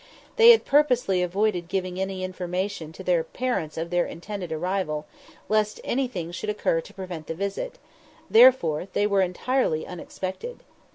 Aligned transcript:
They 0.37 0.49
had 0.49 0.65
purposely 0.65 1.21
avoided 1.21 1.67
giving 1.67 1.99
any 2.01 2.23
intimation 2.23 2.91
to 2.93 3.03
their 3.03 3.23
parents 3.23 3.77
of 3.77 3.91
their 3.91 4.07
intended 4.07 4.51
arrival, 4.51 5.05
lest 5.47 5.79
anything 5.83 6.31
should 6.31 6.49
occur 6.49 6.81
to 6.81 6.93
prevent 6.95 7.27
the 7.27 7.35
visit; 7.35 7.77
therefore 8.27 8.87
they 8.93 9.05
were 9.05 9.21
entirely 9.21 9.85
unexpected. 9.85 10.63